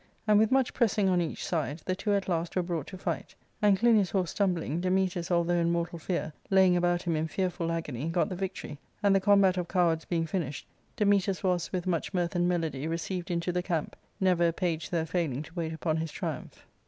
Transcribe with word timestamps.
And 0.27 0.39
with 0.39 0.49
much 0.51 0.73
pressing 0.73 1.09
on 1.09 1.21
each 1.21 1.45
side, 1.45 1.83
the 1.85 1.95
two 1.95 2.13
at 2.15 2.27
last 2.27 2.55
were 2.55 2.63
brought 2.63 2.87
to 2.87 2.97
fight, 2.97 3.35
and 3.61 3.77
Clinias' 3.77 4.09
horse 4.09 4.31
stumbling, 4.31 4.81
Dametas, 4.81 5.29
although 5.29 5.53
in 5.59 5.71
mortal 5.71 5.99
fear, 5.99 6.33
laying 6.49 6.75
about 6.75 7.03
him 7.03 7.15
in 7.15 7.27
fearful 7.27 7.71
agony, 7.71 8.09
got 8.09 8.27
the 8.27 8.35
victory, 8.35 8.79
and 9.03 9.13
the 9.15 9.19
combat 9.21 9.57
of 9.57 9.67
cowards 9.67 10.05
being 10.05 10.25
finished, 10.25 10.65
Dametas 10.97 11.43
was 11.43 11.71
with 11.71 11.85
much 11.85 12.15
mirth 12.15 12.33
and 12.35 12.49
melody 12.49 12.87
received 12.87 13.29
into 13.29 13.51
the 13.51 13.61
camp, 13.61 13.95
never 14.19 14.47
a 14.47 14.53
page 14.53 14.89
there 14.89 15.05
failing 15.05 15.43
to 15.43 15.53
wait 15.53 15.71
upon 15.71 15.97
his 15.97 16.11
triumph. 16.11 16.65